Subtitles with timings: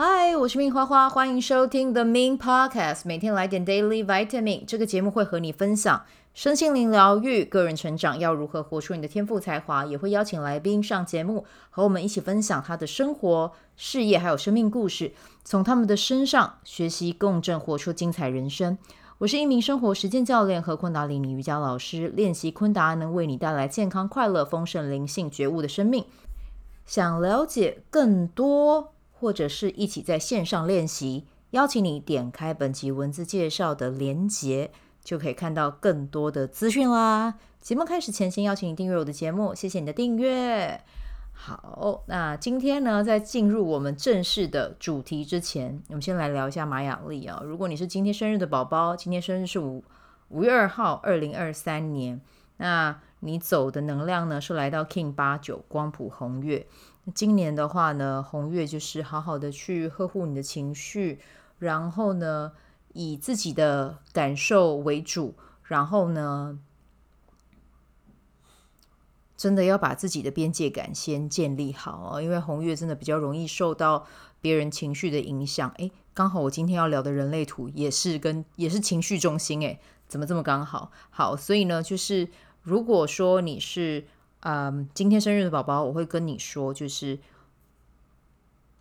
[0.00, 4.64] 嗨，我是命花花，欢迎收听 The Min Podcast，每天来点 Daily Vitamin。
[4.64, 15.10] 这个节目会和你分享身心灵疗愈、个人成长，要如何活出你的天赋才华，也会邀请来宾上节目，和我们一起分享他的生活、事业还有生命故事，
[15.42, 18.78] 从他们的身上学习共振，活出精彩人生。
[19.18, 26.04] 我是一名生活实践教练和昆达里尼瑜伽老师，练习昆达能为你带来健康、快乐、丰盛、灵性、觉悟的生命。
[26.86, 34.70] 想了解更多，或者是一起在线上练习，邀请你点开本集文字介绍的连结，
[35.02, 37.34] 就可以看到更多的资讯啦。
[37.60, 40.80] 节目开始前，先邀请你订阅我的节目，谢谢你的订阅。
[41.32, 47.42] 好，那今天呢，在进入我们正式的主题之前，我们先来聊一下马雅历啊。
[47.44, 49.84] 如果你是今天生日的宝宝，今天生日是五
[50.28, 52.20] 五月二号，二零二三年，
[52.58, 56.66] 那你走的能量呢是来到 King 八九光谱红月。
[57.14, 61.20] 今年的话呢，红月就是好好的去呵护你的情绪，
[61.58, 62.52] 然后呢，
[62.92, 66.60] 以自己的感受为主，然后呢。
[69.36, 74.04] 真的要把自己的边界感先建立好哦，因为红月真的比较容易受到
[74.40, 75.70] 别人情绪的影响。
[75.78, 79.78] 诶，刚好我今天要聊的人类图也是跟也是情绪中心，诶，
[80.08, 80.90] 怎么这么刚好？
[81.10, 82.28] 好，所以呢，就是
[82.62, 84.08] 如果说你是
[84.40, 87.18] 嗯今天生日的宝宝，我会跟你说，就是。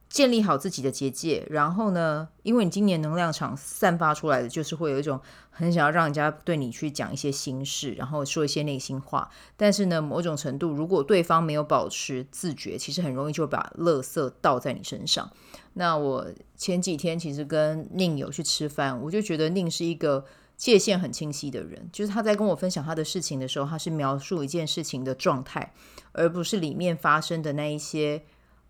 [0.09, 5.19] 建立好自己的结界，然后呢，因为你今年能量场散发出来的就是会有一种
[5.52, 9.30] 很想要让人家对你去讲一些心事，然后说一些内心话。
[9.58, 15.30] 但是呢，某种程度，如果对方没有保持自觉，其实很容易就把垃圾倒在你身上。
[15.73, 20.23] 那我前几天其实跟宁有去吃饭，我就觉得宁是一个
[20.58, 25.71] 界限很清晰的人，就是他在跟我分享他的事情的时候，他是描述一件事情的状态，
[26.11, 28.23] 而不是里面发生的那一些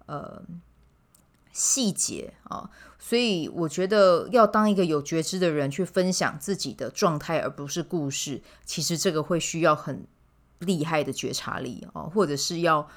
[0.06, 0.44] 呃。
[1.54, 2.70] 细节啊，
[3.00, 8.44] 所以我觉得要当一个有觉知的人去分享自己的状态，而不是故事。
[8.64, 10.06] 其实这个会需要很
[10.60, 12.88] 厉害的觉察力啊，或者是要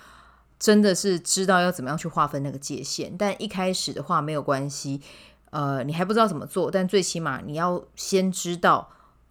[0.59, 3.17] 真的是知道要怎么样去划分那个界限。
[3.17, 5.01] 但一开始的话没有关系，
[5.51, 8.89] 呃，你还不知道怎么做，但最起码你要先知道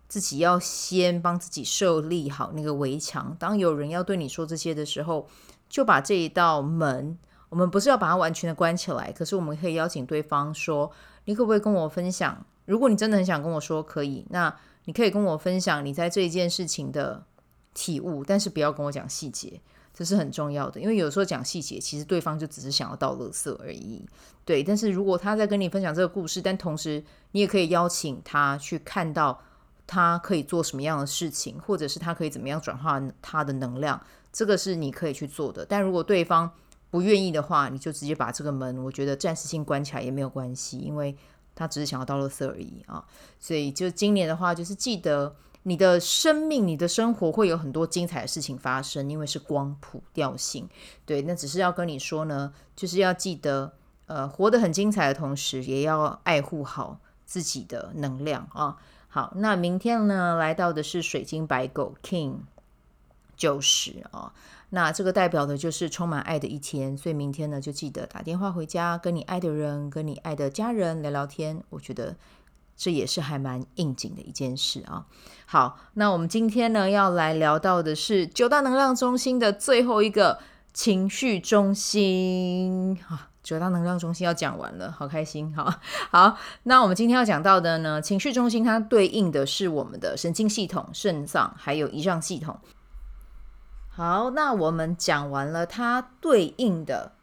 [0.08, 3.36] 自己要先帮自己设立好那个围墙。
[3.40, 5.28] 当有人要对你说这些的时候，
[5.70, 7.18] 就把这一道门。
[7.50, 10.92] 我们不是要把它完全的关起来，可是我们可以邀请对方说
[11.26, 12.46] ：“你可不可以跟我分享？
[12.66, 17.24] 如果你真的很想跟我说，可以，那你可以跟我分享你在这一件事情的
[17.74, 19.60] 体悟，但是不要跟我讲细节，
[20.00, 20.80] 这是很重要的。
[20.80, 24.08] 因为有时候讲细节，其实对方就只是想要到垃圾而已。
[24.46, 29.42] 对，但是如果他在跟你分享这个故事，但同时你也可以邀请他去看到
[29.86, 34.02] 他可以做什么样的事情，或者是他可以怎么样转化他的能量，
[34.32, 35.66] 这个是你可以去做的。
[35.66, 36.50] 但如果对方
[36.90, 41.14] 不愿意的话，你就直接把这个门，我觉得暂时性关起来也没有关系，因为
[41.54, 43.06] 他只是想要到垃圾而已啊。
[43.38, 50.68] 所以就今年的话，就是记得你的生命、你的生活会有很多精彩的事情发生，因为是光谱调性。
[51.06, 53.74] 对，那只是要跟你说呢，就是要记得，
[54.08, 58.78] 呃，活得很精彩的同时，也要爱护好自己的能量啊。
[59.10, 62.38] 好，那明天呢，来到的是水晶白狗 King
[63.36, 64.34] 九十啊。
[64.72, 71.64] 那这个代表的就是充满爱的一天，所以明天呢，就记得打电话回家，跟你爱的人、跟你爱的家人聊聊天。
[71.72, 72.16] 我觉得
[72.80, 75.06] 这也是还蛮应景的一件事啊。
[75.46, 80.40] 好，那我们今天呢，要来聊到的是九大能量中心的最后一个
[80.74, 83.28] 情绪中心啊。
[83.42, 85.54] 九大能量中心要讲完了，好开心。
[85.56, 85.74] 好
[86.12, 92.60] 好，那我们今天要讲到的呢，情绪中心它对应的是我们的神经系统、肾脏还有胰脏系统。
[93.90, 97.14] 好，那我们讲完了它对应的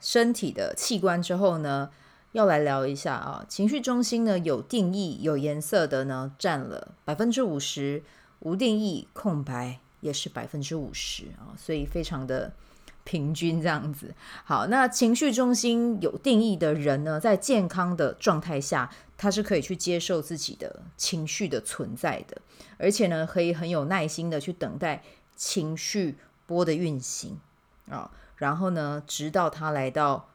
[0.00, 1.90] 身体的器官之后呢，
[2.36, 8.02] 要来聊一下啊，情绪中心呢，有定义、有颜色的呢，占了百分之五十，
[8.40, 12.52] 无定义、空白也是百分之五十啊，所以非常的
[13.04, 14.14] 平均这样子。
[14.44, 22.36] 好，那情绪中心有定义的人呢，在健康的状态下，他是可以去接受自己的情绪的存在的，
[22.76, 25.02] 而且呢，可以很有耐心的去等待。
[25.34, 27.38] 情绪波的运行
[27.88, 30.28] 啊，然后呢，直到它来到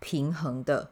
[0.00, 0.90] 平衡的、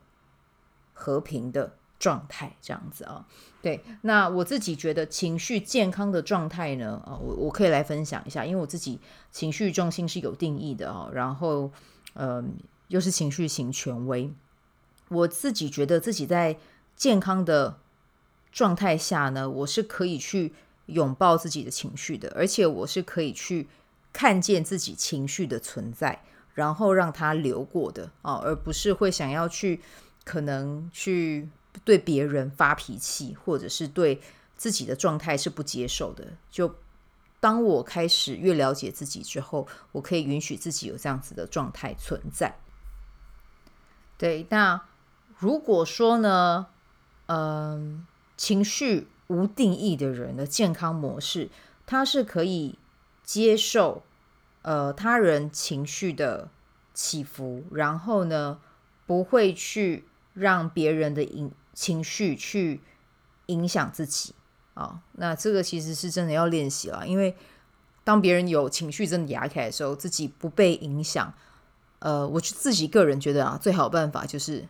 [0.94, 3.26] 和平的状态，这样子啊。
[3.60, 8.98] 对，那我自己觉得情绪健康的状态呢，啊，我我可以来分享一下，因为我自己
[9.30, 11.70] 情绪中心是有定义的啊，然后
[12.14, 12.42] 呃，
[12.88, 14.32] 又是情绪型权威，
[15.10, 16.56] 我自己觉得自己在
[16.96, 17.78] 健康的
[18.50, 20.54] 状态下呢，我是可以去。
[20.88, 23.66] 拥抱自己的情绪的，而且我是可以去
[24.12, 29.80] 看见自己情绪的存在，然后让它流过的啊，而不是会想要去
[30.24, 31.48] 可能去
[31.84, 34.20] 对别人发脾气，或者是对
[34.56, 36.36] 自己的状态是不接受的。
[36.50, 36.74] 就
[37.40, 42.56] 当我开始越了解自己之后，我可以允许自己有这样子的状态存在。
[44.16, 44.86] 对，那
[45.36, 46.68] 如果说呢，
[47.26, 48.06] 嗯、
[48.36, 51.50] 情绪无定义的人的健康模式，
[51.84, 52.78] 他是可以
[53.22, 54.04] 接受
[54.62, 56.50] 呃他人情绪的
[56.94, 58.60] 起伏，然后呢，
[59.06, 62.80] 不会去让别人的影情绪去
[63.46, 64.34] 影响自己
[64.74, 67.36] 啊、那这个其实是真的要练习了，因为
[68.02, 71.32] 当别人有情绪真的压开的时候，自己不被影响。
[72.00, 74.66] 呃，我自己个人觉得啊，最好的办法就是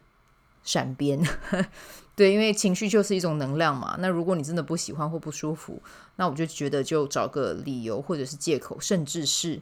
[0.62, 1.20] 闪边。
[2.14, 3.96] 对，因为情绪就是一种能量嘛。
[3.98, 5.82] 那如果你真的不喜欢或不舒服，
[6.16, 9.60] 那我就觉得就找个理由或者是借口，甚至是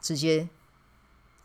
[0.00, 0.48] 直接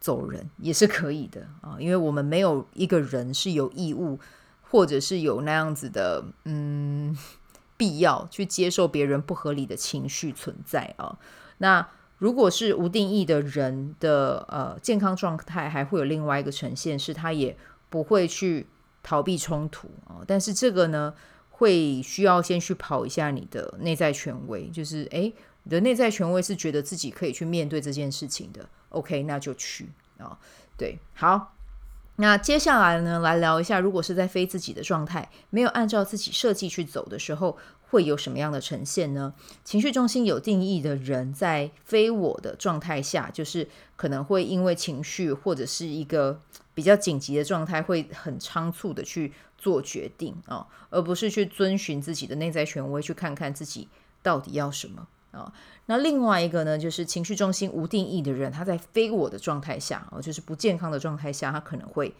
[0.05, 1.77] 走人也是可以的啊。
[1.79, 4.19] 因为我们没有一个人是有义务，
[4.61, 7.17] 或者是有那样子的嗯
[7.75, 11.17] 必要去接受别人不合理的情绪存在啊。
[11.57, 11.87] 那。
[12.17, 17.55] 如果是无定义的人的呃健康状态，还会有另外一个呈现，是他也
[17.89, 18.67] 不会去
[19.03, 21.13] 逃避冲突啊、但是这个呢，
[21.49, 28.67] 会需要先去跑一下你的内在权威，就是诶，你的内在权威是觉得自己可以去面对这件事情的。
[28.89, 30.39] OK，那就去啊、
[30.77, 31.53] 对，好，
[32.15, 37.57] 那接下来呢，来聊一下，如果是在非自己的状态，没有按照自己设计去走的时候。
[37.87, 39.33] 会有什么样的呈现呢？
[39.63, 46.41] 情绪中心有定义的人，在非我的状态下，就是可能会因为情绪或者是一个
[46.73, 53.87] 比较紧急的状态，会很仓促的去做决定啊、而不是去遵循自己的内在权威，去看看自己
[54.21, 55.07] 到底要什么
[55.39, 55.53] 啊、
[55.85, 62.13] 那另外一个呢，就是情绪中心无定义的人，他在非我的状态下，哦，就是不健康的状态下，他可能会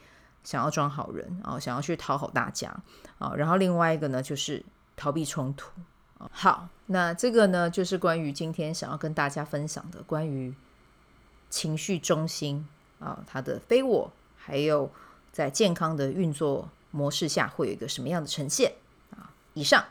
[0.44, 2.76] 想要装好人啊、哦，想要去讨好大家
[3.18, 4.64] 啊、然后另外一个呢，就是。
[4.98, 5.70] 逃避冲突。
[6.32, 10.56] 好，那这个呢，就是关于今天想要跟大家分享的关于
[11.50, 12.66] 情绪中心
[13.00, 14.90] 啊，它的非我，还有
[15.34, 18.72] 在健康的运作模式下会有一个什么样的呈现
[19.12, 19.30] 啊？
[19.54, 19.84] 以上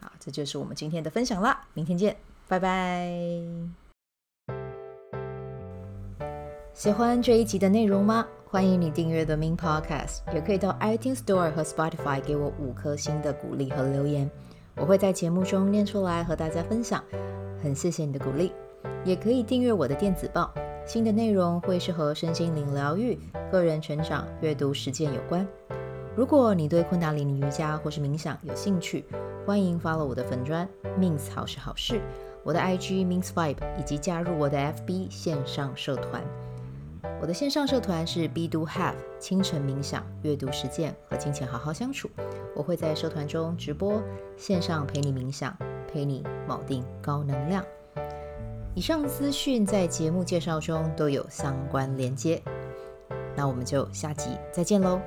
[0.00, 2.16] 啊，这就是我们今天的分享啦，明天见，
[2.48, 3.10] 拜拜。
[6.72, 8.26] 喜欢这一集的内容吗？
[8.48, 14.30] 欢迎你订阅 The Min Podcast，也可以到 iTunes Store 和 Spotify 给我五颗星的鼓励和留言。
[14.76, 17.02] 我会在节目中念出来和大家分享，
[17.62, 18.52] 很谢谢你的鼓励。
[19.04, 20.52] 也可以订阅我的电子报，
[20.86, 23.18] 新的内容会是和身心灵疗愈、
[23.50, 25.46] 个人成长、阅读实践有关。
[26.14, 29.04] 如果你对昆达里尼瑜伽或是冥想有兴趣，
[29.46, 30.68] 欢迎 follow 我的粉专
[30.98, 32.00] Min's 好是好事，
[32.46, 36.22] 我的 IG Min's Vibe，以及加入我的 FB 线上社团。
[37.20, 42.08] 我的线上社团是 B Do Have 清晨冥想、阅读实践和金钱好好相处。
[42.54, 44.00] 我会在社团中直播，
[44.36, 45.56] 线上陪你冥想，
[45.92, 47.64] 陪你铆定高能量。
[48.74, 52.40] 以上资讯在节目介绍中都有相关连接。
[53.34, 55.00] 那我们就下集再见喽。